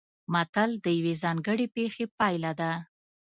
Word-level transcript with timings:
متل 0.33 0.71
د 0.85 0.85
یوې 0.97 1.13
ځانګړې 1.23 1.67
پېښې 1.75 2.05
پایله 2.17 2.51
ده 2.59 2.71